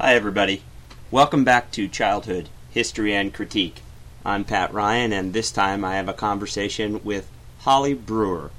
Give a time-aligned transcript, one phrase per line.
[0.00, 0.64] Hi, everybody.
[1.12, 3.80] Welcome back to Childhood History and Critique.
[4.24, 8.50] I'm Pat Ryan, and this time I have a conversation with Holly Brewer,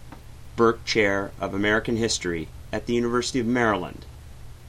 [0.56, 4.06] Burke Chair of American History at the University of Maryland.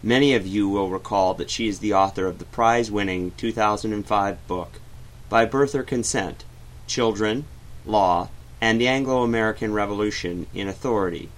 [0.02, 4.48] Many of you will recall that she is the author of the prize winning 2005
[4.48, 4.80] book,
[5.28, 6.44] By Birth or Consent
[6.88, 7.44] Children,
[7.86, 8.28] Law,
[8.60, 11.28] and the Anglo American Revolution in Authority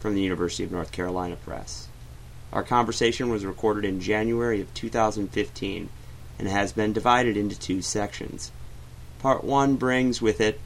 [0.00, 1.87] from the University of North Carolina Press.
[2.52, 5.88] Our conversation was recorded in January of 2015
[6.38, 8.52] and has been divided into two sections.
[9.18, 10.60] Part 1 brings with it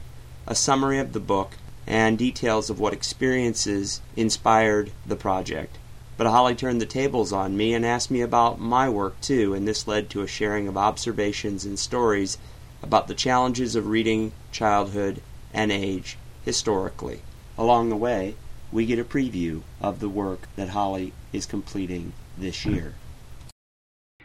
[0.47, 5.79] a summary of the book and details of what experiences inspired the project.
[6.17, 9.67] But Holly turned the tables on me and asked me about my work too, and
[9.67, 12.39] this led to a sharing of observations and stories
[12.83, 15.21] about the challenges of reading childhood
[15.53, 17.23] and age historically.
[17.59, 18.37] Along the way,
[18.71, 22.95] we get a preview of the work that Holly is completing this year.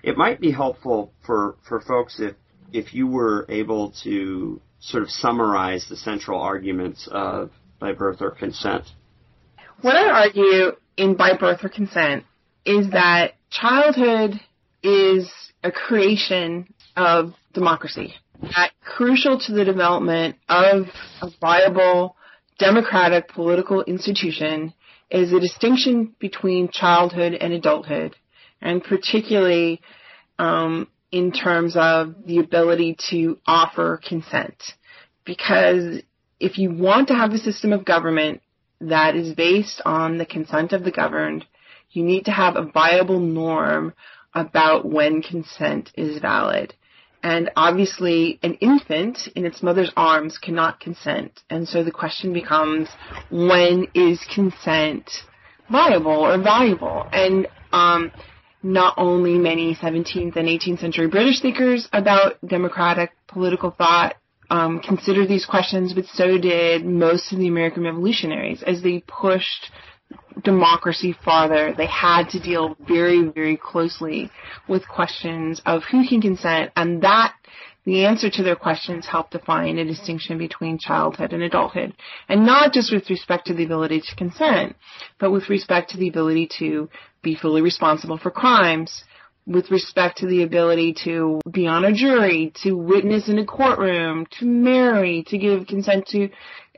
[0.03, 2.35] It might be helpful for, for folks if,
[2.71, 8.31] if you were able to sort of summarize the central arguments of by birth or
[8.31, 8.83] consent.
[9.81, 12.23] What I argue in by birth or consent
[12.65, 14.39] is that childhood
[14.83, 15.29] is
[15.63, 18.13] a creation of democracy.
[18.41, 20.87] That crucial to the development of
[21.21, 22.15] a viable
[22.59, 24.73] democratic political institution
[25.09, 28.15] is a distinction between childhood and adulthood,
[28.61, 29.81] and particularly
[30.37, 34.61] um, in terms of the ability to offer consent.
[35.25, 36.01] Because
[36.39, 38.41] if you want to have a system of government
[38.81, 41.45] that is based on the consent of the governed,
[41.91, 43.93] you need to have a viable norm
[44.33, 46.73] about when consent is valid.
[47.23, 51.41] And obviously, an infant in its mother's arms cannot consent.
[51.49, 52.89] And so the question becomes,
[53.31, 55.09] when is consent
[55.69, 57.07] viable or valuable?
[57.11, 58.11] And um,
[58.63, 64.15] not only many 17th and 18th century British thinkers about democratic political thought
[64.49, 69.71] um, considered these questions, but so did most of the American revolutionaries as they pushed
[70.43, 71.73] democracy farther.
[71.75, 74.29] They had to deal very, very closely
[74.67, 77.33] with questions of who can consent, and that
[77.85, 81.93] the answer to their questions helped define a distinction between childhood and adulthood.
[82.27, 84.75] And not just with respect to the ability to consent,
[85.19, 86.89] but with respect to the ability to
[87.21, 89.05] be fully responsible for crimes,
[89.45, 94.27] with respect to the ability to be on a jury, to witness in a courtroom,
[94.39, 96.29] to marry, to give consent to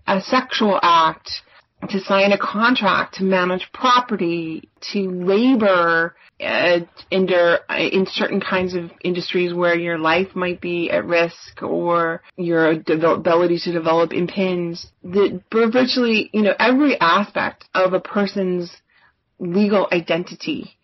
[0.06, 1.41] a sexual act,
[1.88, 6.79] to sign a contract, to manage property, to labor uh,
[7.12, 12.22] under, uh, in certain kinds of industries where your life might be at risk or
[12.38, 14.79] your ability to develop impinge.
[15.03, 18.75] The, virtually, you know, every aspect of a person's
[19.40, 20.78] legal identity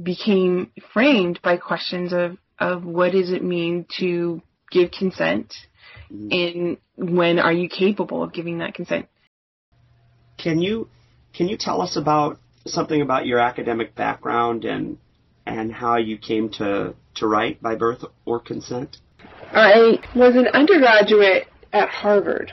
[0.00, 5.54] became framed by questions of, of what does it mean to give consent
[6.10, 9.06] and when are you capable of giving that consent.
[10.42, 10.88] Can you
[11.34, 14.98] can you tell us about something about your academic background and
[15.46, 18.98] and how you came to, to write by birth or consent?
[19.52, 22.52] I was an undergraduate at Harvard.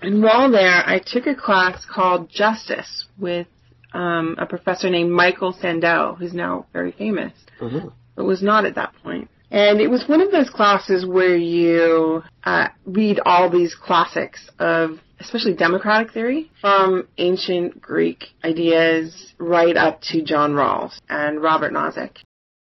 [0.00, 3.46] And while there, I took a class called Justice with
[3.92, 7.88] um, a professor named Michael Sandel, who's now very famous, mm-hmm.
[8.16, 9.28] but was not at that point.
[9.50, 15.00] And it was one of those classes where you uh, read all these classics of
[15.20, 22.16] especially democratic theory from ancient Greek ideas right up to John Rawls and Robert Nozick.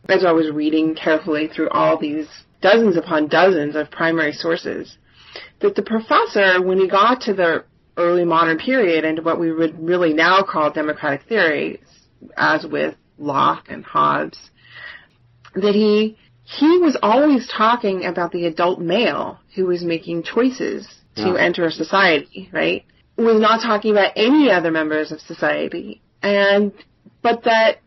[0.07, 2.27] As I was reading carefully through all these
[2.61, 4.97] dozens upon dozens of primary sources,
[5.61, 7.65] that the professor, when he got to the
[7.97, 11.81] early modern period and what we would really now call democratic theory,
[12.37, 14.51] as with Locke and Hobbes,
[15.55, 21.33] that he he was always talking about the adult male who was making choices to
[21.33, 21.37] yeah.
[21.37, 22.85] enter society, right?
[23.17, 26.01] Was not talking about any other members of society.
[26.21, 26.73] And
[27.21, 27.79] but that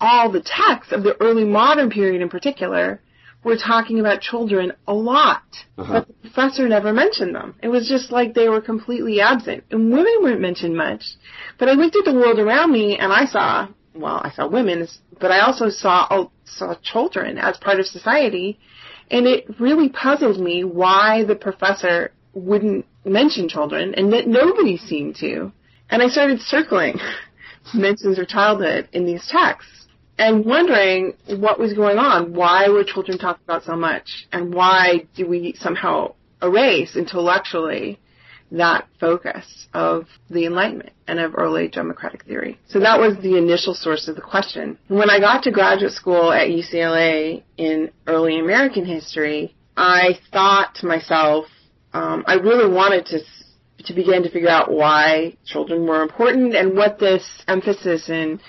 [0.00, 3.00] all the texts of the early modern period in particular
[3.46, 5.44] were talking about children a lot,
[5.78, 5.92] uh-huh.
[5.92, 7.54] but the professor never mentioned them.
[7.62, 9.64] It was just like they were completely absent.
[9.70, 11.04] And women weren't mentioned much.
[11.56, 14.88] But I looked at the world around me and I saw, well, I saw women,
[15.20, 18.58] but I also saw, oh, saw children as part of society.
[19.12, 25.16] And it really puzzled me why the professor wouldn't mention children and that nobody seemed
[25.16, 25.52] to.
[25.88, 26.98] And I started circling
[27.74, 29.86] mentions of childhood in these texts
[30.18, 32.34] and wondering what was going on.
[32.34, 34.26] Why were children talked about so much?
[34.32, 37.98] And why do we somehow erase intellectually
[38.52, 42.58] that focus of the Enlightenment and of early democratic theory.
[42.68, 44.78] So that was the initial source of the question.
[44.88, 50.86] When I got to graduate school at UCLA in early American history, I thought to
[50.86, 51.46] myself,
[51.96, 53.20] um, I really wanted to
[53.84, 58.40] to begin to figure out why children were important and what this emphasis in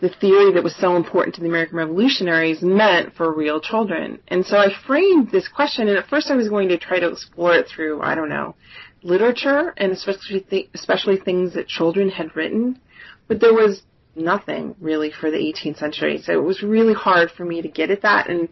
[0.00, 4.18] the theory that was so important to the American revolutionaries meant for real children.
[4.28, 7.08] And so I framed this question, and at first I was going to try to
[7.08, 8.54] explore it through, I don't know,
[9.02, 12.80] literature and especially th- especially things that children had written,
[13.28, 13.82] but there was
[14.14, 16.22] nothing really for the 18th century.
[16.22, 18.48] So it was really hard for me to get at that and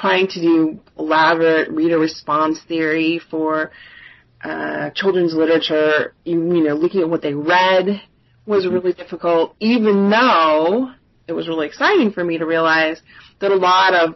[0.00, 3.72] trying to do elaborate reader response theory for
[4.44, 8.00] uh, children's literature, you, you know, looking at what they read
[8.46, 10.92] was really difficult, even though
[11.26, 13.02] it was really exciting for me to realize
[13.40, 14.14] that a lot of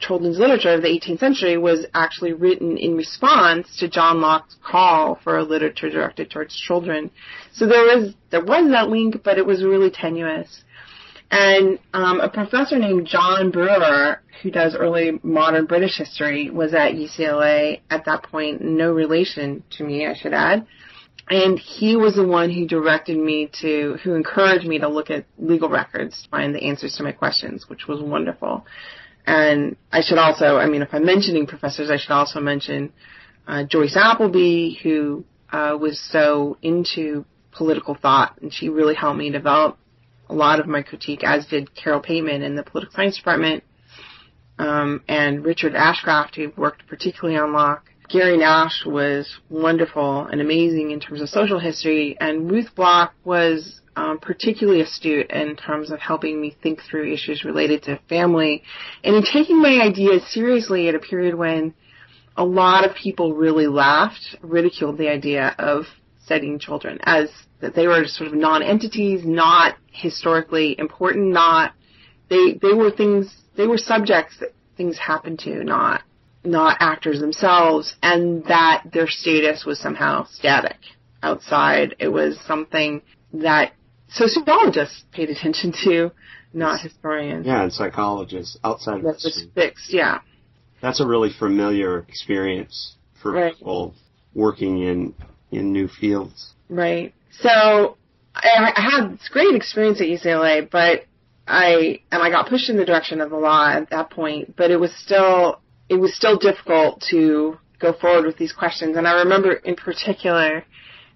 [0.00, 5.18] children's literature of the 18th century was actually written in response to John Locke's call
[5.22, 7.10] for a literature directed towards children.
[7.52, 10.64] So there was there was that link, but it was really tenuous.
[11.30, 16.92] And um, a professor named John Brewer, who does early modern British history, was at
[16.92, 20.66] UCLA at that point, no relation to me, I should add.
[21.30, 25.26] And he was the one who directed me to, who encouraged me to look at
[25.38, 28.64] legal records to find the answers to my questions, which was wonderful.
[29.26, 32.94] And I should also, I mean, if I'm mentioning professors, I should also mention
[33.46, 39.30] uh, Joyce Appleby, who uh, was so into political thought, and she really helped me
[39.30, 39.76] develop
[40.28, 43.64] a lot of my critique, as did Carol Pateman in the political science department,
[44.58, 47.84] um, and Richard Ashcraft, who worked particularly on Locke.
[48.08, 53.80] Gary Nash was wonderful and amazing in terms of social history, and Ruth Bloch was
[53.96, 58.62] um, particularly astute in terms of helping me think through issues related to family
[59.02, 61.74] and in taking my ideas seriously at a period when
[62.36, 65.84] a lot of people really laughed, ridiculed the idea of
[66.24, 67.28] studying children as
[67.60, 71.72] that they were sort of non-entities, not historically important, not
[72.28, 76.02] they they were things they were subjects that things happened to, not
[76.44, 80.76] not actors themselves, and that their status was somehow static
[81.22, 81.96] outside.
[81.98, 83.02] It was something
[83.32, 83.72] that
[84.08, 86.12] sociologists paid attention to,
[86.52, 87.46] not historians.
[87.46, 89.92] Yeah, and psychologists outside that of was fixed.
[89.92, 90.20] Yeah,
[90.80, 93.54] that's a really familiar experience for right.
[93.54, 93.94] people
[94.34, 95.14] working in
[95.50, 96.54] in new fields.
[96.68, 97.14] Right.
[97.40, 97.96] So
[98.34, 101.04] I, I had this great experience at UCLA, but
[101.46, 104.56] I and I got pushed in the direction of the law at that point.
[104.56, 108.96] But it was still it was still difficult to go forward with these questions.
[108.96, 110.64] And I remember in particular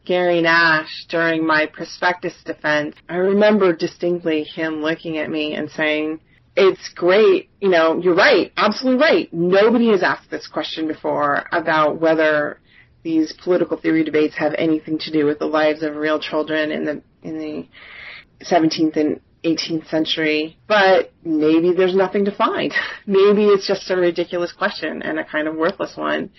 [0.05, 2.97] Gary Nash during my prospectus defense.
[3.09, 6.21] I remember distinctly him looking at me and saying,
[6.57, 9.33] it's great, you know, you're right, absolutely right.
[9.33, 12.59] Nobody has asked this question before about whether
[13.03, 16.85] these political theory debates have anything to do with the lives of real children in
[16.85, 17.69] the in the
[18.45, 22.73] 17th and 18th century, but maybe there's nothing to find.
[23.07, 26.31] maybe it's just a ridiculous question and a kind of worthless one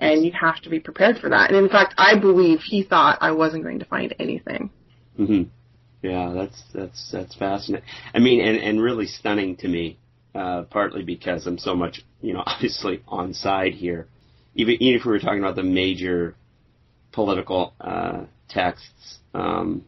[0.00, 1.50] and you have to be prepared for that.
[1.50, 4.70] And in fact, I believe he thought I wasn't going to find anything.
[5.16, 5.42] hmm
[6.02, 7.86] Yeah, that's that's that's fascinating.
[8.14, 9.98] I mean, and and really stunning to me,
[10.34, 14.08] uh, partly because I'm so much, you know, obviously on side here.
[14.56, 16.34] Even even if we were talking about the major
[17.12, 19.84] political uh, texts, um,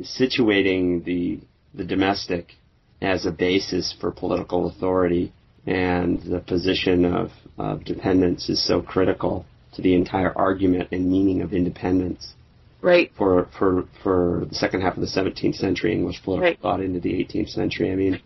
[0.00, 1.40] situating the
[1.74, 2.52] the domestic
[3.00, 5.32] as a basis for political authority
[5.66, 11.42] and the position of, of dependence is so critical to the entire argument and meaning
[11.42, 12.34] of independence.
[12.80, 13.10] Right.
[13.16, 16.60] For for for the second half of the 17th century English political right.
[16.60, 17.90] thought into the 18th century.
[17.90, 18.20] I mean,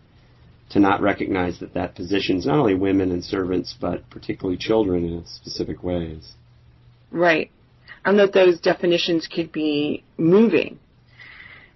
[0.71, 5.25] to not recognize that that positions not only women and servants but particularly children in
[5.25, 6.33] specific ways.
[7.11, 7.51] Right.
[8.05, 10.79] And that those definitions could be moving.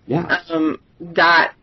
[0.08, 0.40] Yeah.
[0.50, 1.54] Um, that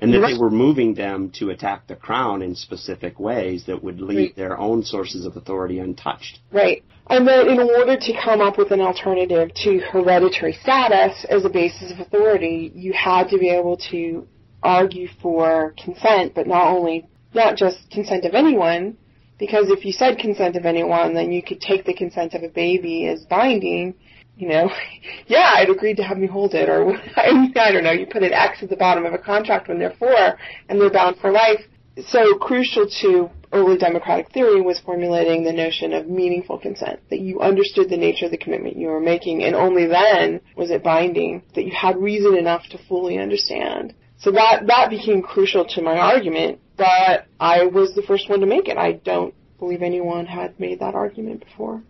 [0.00, 4.00] and that they were moving them to attack the crown in specific ways that would
[4.00, 4.36] leave right.
[4.36, 6.40] their own sources of authority untouched.
[6.50, 6.82] Right.
[7.08, 11.50] And that in order to come up with an alternative to hereditary status as a
[11.50, 14.26] basis of authority, you had to be able to
[14.62, 18.96] argue for consent, but not only, not just consent of anyone,
[19.38, 22.48] because if you said consent of anyone, then you could take the consent of a
[22.48, 23.94] baby as binding,
[24.36, 24.70] you know,
[25.26, 28.22] yeah, I'd agreed to have me hold it, or I, I don't know, you put
[28.22, 30.38] an X at the bottom of a contract when they're four,
[30.68, 31.60] and they're bound for life.
[32.06, 37.40] So crucial to early democratic theory was formulating the notion of meaningful consent, that you
[37.40, 41.42] understood the nature of the commitment you were making, and only then was it binding,
[41.54, 43.94] that you had reason enough to fully understand.
[44.20, 48.46] So that, that became crucial to my argument, but I was the first one to
[48.46, 48.76] make it.
[48.76, 51.82] I don't believe anyone had made that argument before.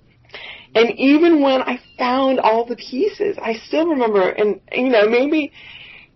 [0.75, 5.53] And even when I found all the pieces, I still remember, and you know, maybe,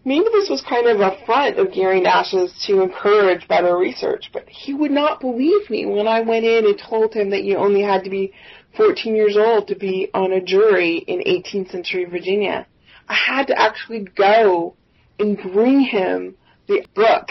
[0.04, 4.48] maybe this was kind of a front of Gary Nash's to encourage better research, but
[4.48, 7.82] he would not believe me when I went in and told him that you only
[7.82, 8.32] had to be
[8.76, 12.68] 14 years old to be on a jury in 18th century Virginia.
[13.08, 14.76] I had to actually go
[15.18, 16.34] and bring him
[16.66, 17.28] the book,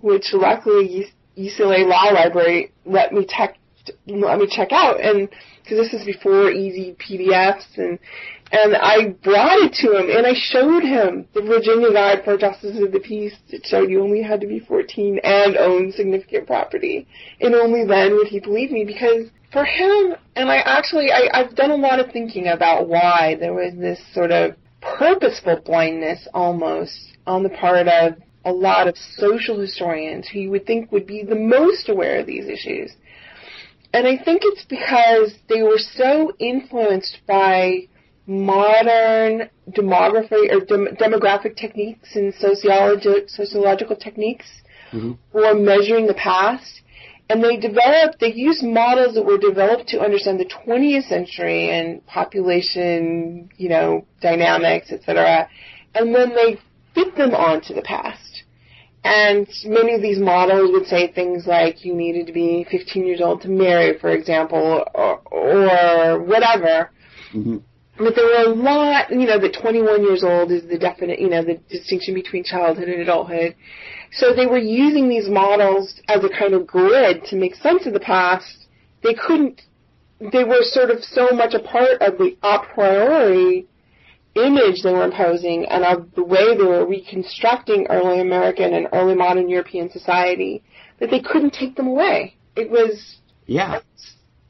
[0.00, 1.06] which luckily
[1.36, 3.58] UCLA Law Library let me check
[4.06, 5.28] let me check out, and
[5.62, 7.98] because this is before easy PDFs, and
[8.52, 12.80] and I brought it to him, and I showed him the Virginia Guide for Justice
[12.80, 13.34] of the Peace.
[13.50, 17.06] That showed you only had to be 14 and own significant property,
[17.40, 21.54] and only then would he believe me because for him, and I actually I, I've
[21.54, 24.56] done a lot of thinking about why there was this sort of
[24.98, 28.14] purposeful blindness almost on the part of
[28.44, 32.26] a lot of social historians who you would think would be the most aware of
[32.26, 32.92] these issues.
[33.92, 37.88] And I think it's because they were so influenced by
[38.26, 44.46] modern demography or dem- demographic techniques and sociologi- sociological techniques
[44.92, 45.12] mm-hmm.
[45.32, 46.82] for measuring the past.
[47.28, 52.06] And they developed, they used models that were developed to understand the 20th century and
[52.06, 55.48] population, you know, dynamics, etc.
[55.94, 56.60] And then they
[56.94, 58.44] fit them onto the past.
[59.02, 63.20] And many of these models would say things like you needed to be 15 years
[63.20, 66.90] old to marry, for example, or, or whatever.
[67.32, 67.58] Mm-hmm.
[67.98, 71.30] But there were a lot, you know, that 21 years old is the definite, you
[71.30, 73.54] know, the distinction between childhood and adulthood.
[74.12, 77.92] So they were using these models as a kind of grid to make sense of
[77.92, 78.66] the past.
[79.02, 79.62] They couldn't,
[80.32, 83.66] they were sort of so much a part of the a priori
[84.34, 89.14] image they were imposing and of the way they were reconstructing early American and early
[89.14, 90.62] modern European society
[91.00, 92.36] that they couldn't take them away.
[92.54, 93.80] It was yeah,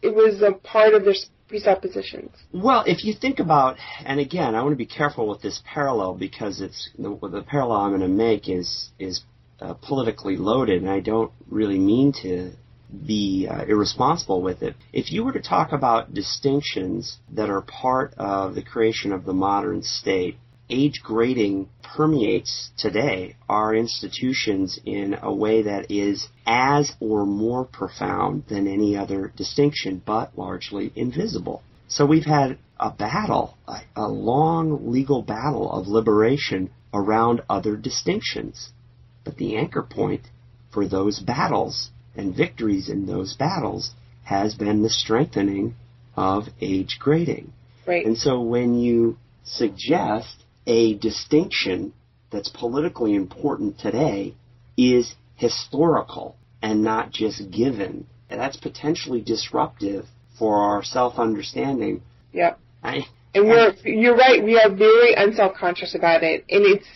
[0.03, 1.15] it was a part of their
[1.49, 2.31] presuppositions.
[2.53, 6.15] Well, if you think about, and again, I want to be careful with this parallel
[6.15, 9.23] because it's the, the parallel I'm going to make is is
[9.61, 12.53] uh, politically loaded, and I don't really mean to
[13.07, 14.77] be uh, irresponsible with it.
[14.93, 19.33] If you were to talk about distinctions that are part of the creation of the
[19.33, 20.37] modern state,
[20.69, 28.45] age grading permeates today our institutions in a way that is as or more profound
[28.49, 31.63] than any other distinction, but largely invisible.
[31.89, 38.73] So we've had a battle, a, a long legal battle of liberation around other distinctions.
[39.27, 40.23] But the anchor point
[40.73, 43.91] for those battles and victories in those battles
[44.23, 45.75] has been the strengthening
[46.17, 47.53] of age grading.
[47.87, 48.07] Right.
[48.07, 51.93] And so when you suggest a distinction
[52.31, 54.35] that's politically important today
[54.77, 60.07] is historical and not just given, and that's potentially disruptive
[60.39, 62.03] for our self-understanding.
[62.33, 62.59] Yep.
[62.83, 66.87] I, and we're, you're right, we are very unself-conscious about it, and it's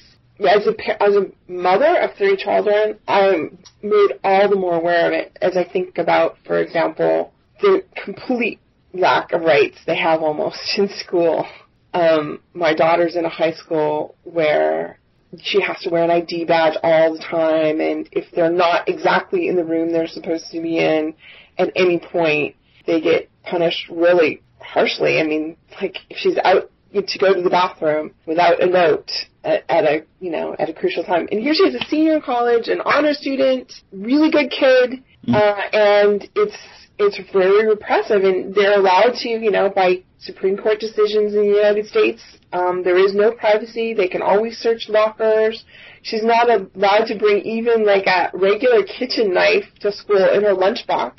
[0.48, 5.12] as a as a mother of three children, I'm made all the more aware of
[5.12, 8.60] it as I think about, for example, the complete
[8.92, 11.46] lack of rights they have almost in school.
[11.92, 14.98] Um, my daughter's in a high school where
[15.42, 19.48] she has to wear an ID badge all the time, and if they're not exactly
[19.48, 21.14] in the room they're supposed to be in
[21.58, 22.56] at any point,
[22.86, 25.18] they get punished really harshly.
[25.18, 29.10] I mean, like if she's out to go to the bathroom without a note
[29.44, 31.28] at, at, a you know at a crucial time.
[31.30, 35.34] And here she is, a senior in college, an honor student, really good kid, mm.
[35.34, 36.56] uh, and it's
[36.98, 38.24] it's very repressive.
[38.24, 42.82] And they're allowed to you know by Supreme Court decisions in the United States, um,
[42.82, 43.94] there is no privacy.
[43.94, 45.64] They can always search lockers.
[46.02, 50.54] She's not allowed to bring even like a regular kitchen knife to school in her
[50.54, 51.14] lunchbox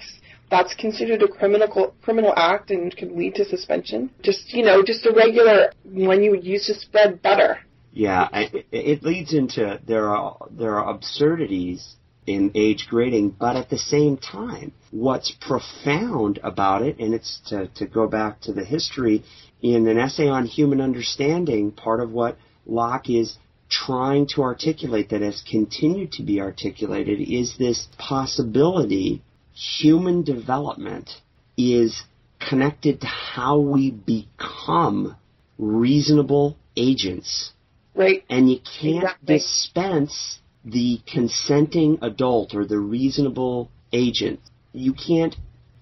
[0.52, 4.12] that's considered a criminal criminal act and can lead to suspension.
[4.22, 7.60] Just you know, just a regular one you would use to spread butter.
[7.94, 11.96] Yeah, I, it leads into there are there are absurdities
[12.26, 17.68] in age grading, but at the same time, what's profound about it, and it's to,
[17.76, 19.24] to go back to the history
[19.62, 23.38] in an essay on human understanding, part of what Locke is
[23.70, 29.22] trying to articulate that has continued to be articulated is this possibility
[29.54, 31.10] human development
[31.58, 32.04] is
[32.40, 35.16] connected to how we become
[35.58, 37.52] reasonable agents.
[37.96, 38.24] Right.
[38.30, 39.38] And you can't exactly.
[39.38, 44.40] dispense the consenting adult or the reasonable agent.
[44.74, 45.36] You can't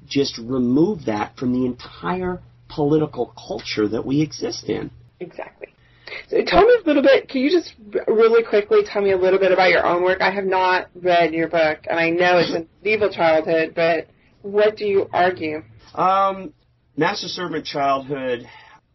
[0.08, 4.92] just remove that from the entire political culture that we exist in.
[5.20, 5.68] Exactly.
[6.30, 7.30] So tell me a little bit.
[7.30, 7.74] Can you just
[8.08, 10.22] really quickly tell me a little bit about your own work?
[10.22, 14.08] I have not read your book, and I know it's a medieval childhood, but
[14.42, 15.64] what do you argue?
[15.94, 16.54] Um,
[16.96, 18.48] Master Servant Childhood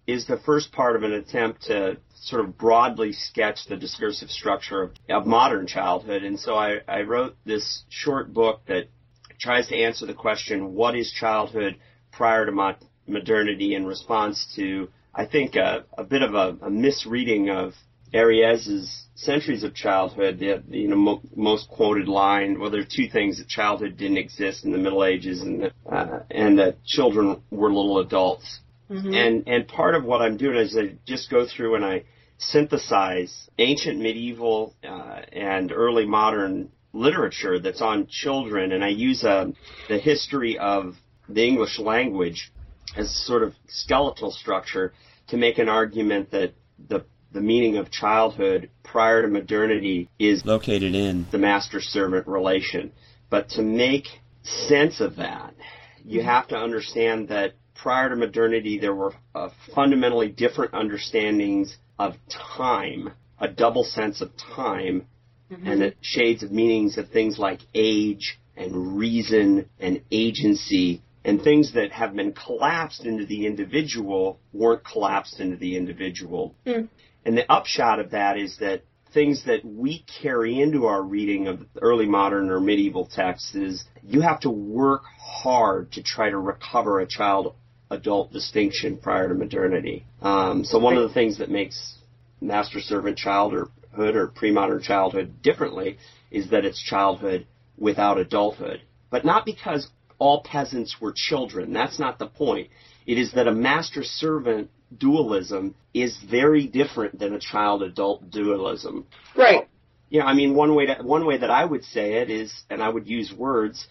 [0.06, 4.83] is the first part of an attempt to sort of broadly sketch the discursive structure
[4.83, 6.23] of, of modern childhood.
[6.23, 8.88] And so I, I wrote this short book that
[9.38, 11.76] tries to answer the question, what is childhood
[12.12, 12.76] prior to mo-
[13.07, 17.75] modernity in response to, I think, a, a bit of a, a misreading of
[18.14, 23.09] Aries's Centuries of Childhood, the, you know, mo- most quoted line, well, there are two
[23.09, 27.69] things, that childhood didn't exist in the Middle Ages and uh, and that children were
[27.69, 28.61] little adults.
[28.91, 29.14] Mm-hmm.
[29.14, 32.05] And, and part of what I'm doing is I just go through and I
[32.38, 39.50] synthesize ancient, medieval, uh, and early modern literature that's on children, and I use uh,
[39.88, 40.95] the history of
[41.29, 42.53] the English language
[42.97, 44.93] as sort of skeletal structure
[45.29, 46.55] to make an argument that
[46.88, 52.93] the the meaning of childhood prior to modernity is located in the master servant relation.
[53.29, 54.07] But to make
[54.45, 55.53] sense of that,
[56.05, 56.29] you mm-hmm.
[56.29, 62.14] have to understand that prior to modernity, there were uh, fundamentally different understandings of
[62.57, 65.07] time, a double sense of time,
[65.50, 65.66] mm-hmm.
[65.66, 71.73] and the shades of meanings of things like age and reason and agency and things
[71.73, 76.54] that have been collapsed into the individual weren't collapsed into the individual.
[76.66, 76.88] Mm.
[77.25, 78.83] And the upshot of that is that
[79.14, 84.21] things that we carry into our reading of early modern or medieval texts is you
[84.21, 87.54] have to work hard to try to recover a child
[87.95, 90.07] adult distinction prior to modernity.
[90.21, 91.97] Um, so one of the things that makes
[92.41, 95.99] master servant childhood or pre-modern childhood differently
[96.31, 97.47] is that it's childhood
[97.79, 98.83] without adulthood.
[99.11, 101.73] But not because all peasants were children.
[101.73, 102.69] That's not the point.
[103.07, 109.07] It is that a master servant dualism is very different than a child adult dualism.
[109.37, 109.69] Right.
[110.09, 112.31] Yeah, you know, I mean one way to, one way that I would say it
[112.31, 113.87] is and I would use words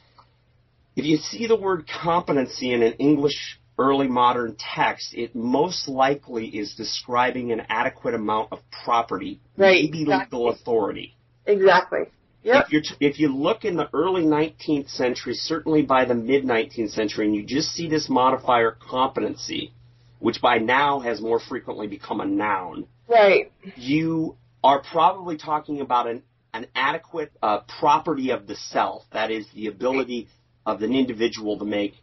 [0.96, 6.48] if you see the word competency in an English early modern text, it most likely
[6.48, 10.38] is describing an adequate amount of property, right, maybe exactly.
[10.40, 11.16] legal authority.
[11.46, 12.02] Exactly.
[12.44, 12.66] Yep.
[12.72, 16.92] If, t- if you look in the early 19th century, certainly by the mid 19th
[16.92, 19.74] century, and you just see this modifier competency,
[20.20, 22.86] which by now has more frequently become a noun.
[23.08, 23.52] Right.
[23.76, 29.46] You are probably talking about an, an adequate uh, property of the self, that is,
[29.54, 30.28] the ability
[30.66, 31.96] of an individual to make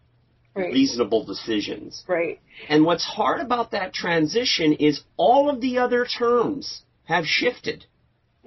[0.55, 0.73] right.
[0.73, 2.05] reasonable decisions.
[2.07, 2.41] Right.
[2.69, 7.87] And what's hard about that transition is all of the other terms have shifted.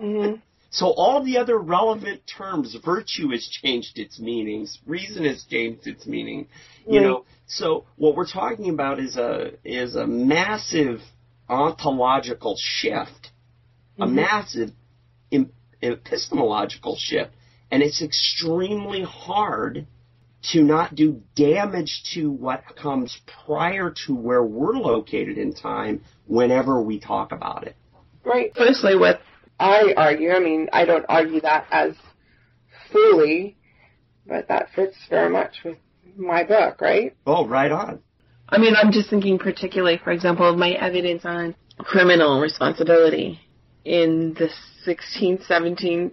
[0.02, 0.36] Mm-hmm.
[0.72, 5.86] So all of the other relevant terms, virtue has changed its meanings, reason has changed
[5.86, 6.48] its meaning.
[6.88, 7.08] You right.
[7.08, 11.02] know, so what we're talking about is a is a massive
[11.48, 13.30] ontological shift,
[14.00, 14.04] mm-hmm.
[14.04, 14.72] a massive
[15.84, 17.32] epistemological shift,
[17.70, 19.86] and it's extremely hard
[20.52, 26.82] to not do damage to what comes prior to where we're located in time whenever
[26.82, 27.76] we talk about it.
[28.26, 28.52] Right.
[28.56, 29.22] Firstly, what
[29.60, 31.94] I argue, I mean, I don't argue that as
[32.92, 33.58] fully,
[34.26, 35.78] but that fits very much with
[36.18, 37.16] my book, right?
[37.26, 38.00] Oh, right on.
[38.50, 43.40] I mean, I'm just thinking particularly, for example, of my evidence on criminal responsibility
[43.86, 44.50] in the
[44.86, 46.12] 16th, 17th,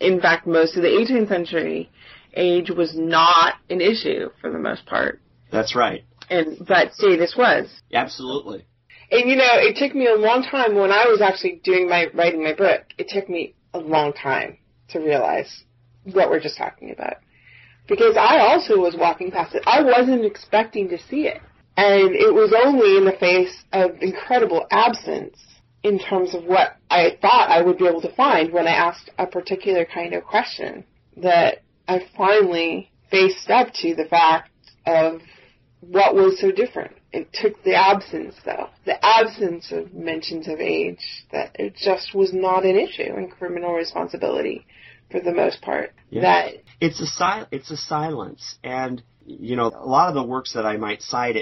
[0.00, 1.90] in fact, most of the 18th century.
[2.36, 5.20] Age was not an issue for the most part.
[5.50, 6.04] That's right.
[6.28, 7.68] And but see, this was.
[7.92, 8.66] Absolutely.
[9.10, 12.06] And you know, it took me a long time when I was actually doing my
[12.14, 12.82] writing my book.
[12.98, 15.64] It took me a long time to realize
[16.04, 17.16] what we're just talking about
[17.88, 19.62] because I also was walking past it.
[19.66, 21.40] I wasn't expecting to see it.
[21.76, 25.36] And it was only in the face of incredible absence
[25.82, 29.10] in terms of what I thought I would be able to find when I asked
[29.18, 30.84] a particular kind of question
[31.18, 34.50] that I finally faced up to the fact
[34.86, 35.20] of
[35.80, 36.92] what was so different.
[37.12, 42.32] It took the absence, though, the absence of mentions of age, that it just was
[42.32, 44.66] not an issue in criminal responsibility
[45.10, 45.92] for the most part.
[46.10, 46.22] Yeah.
[46.22, 50.52] That it's a sil- it's a silence, and you know a lot of the works
[50.54, 51.36] that I might cite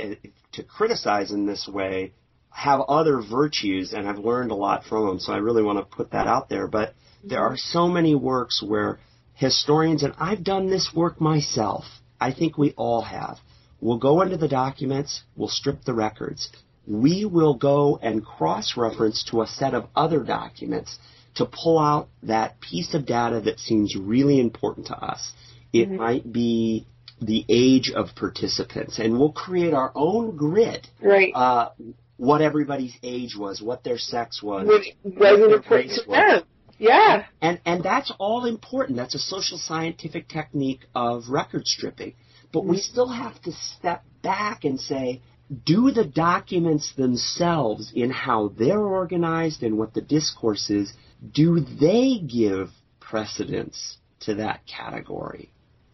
[0.52, 2.12] to criticize in this way
[2.50, 5.18] have other virtues, and I've learned a lot from them.
[5.18, 6.68] So I really want to put that out there.
[6.68, 7.28] But mm-hmm.
[7.28, 9.00] there are so many works where
[9.44, 11.84] historians, and I've done this work myself.
[12.20, 13.38] I think we all have.
[13.80, 16.50] We'll go into the documents, we'll strip the records.
[16.86, 20.98] We will go and cross-reference to a set of other documents
[21.34, 25.32] to pull out that piece of data that seems really important to us.
[25.72, 25.96] It mm-hmm.
[25.96, 26.86] might be
[27.20, 30.86] the age of participants, and we'll create our own grid.
[31.02, 31.32] Right.
[31.34, 31.70] Uh,
[32.16, 34.66] what everybody's age was, what their sex was,
[35.04, 36.42] wasn't important to them.
[36.78, 37.26] Yeah.
[37.40, 38.96] And and that's all important.
[38.96, 42.14] That's a social scientific technique of record stripping.
[42.52, 42.92] But we mm-hmm.
[42.92, 45.22] still have to step back and say,
[45.64, 50.92] do the documents themselves in how they're organized and what the discourse is,
[51.32, 55.50] do they give precedence to that category?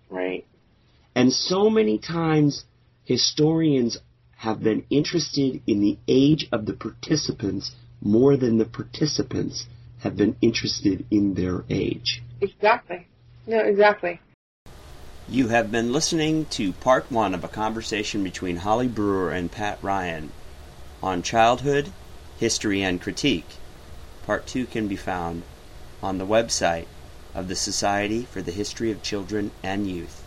[0.08, 0.46] Right.
[1.14, 2.64] And so many times
[3.04, 3.98] historians
[4.36, 9.66] have been interested in the age of the participants more than the participants
[10.00, 12.22] have been interested in their age.
[12.40, 13.06] Exactly.
[13.46, 14.20] No, exactly.
[15.28, 19.78] You have been listening to part one of a conversation between Holly Brewer and Pat
[19.82, 20.32] Ryan
[21.02, 21.92] on childhood,
[22.38, 23.48] history, and critique.
[24.26, 25.42] Part two can be found
[26.02, 26.86] on the website
[27.34, 30.19] of the Society for the History of Children and Youth.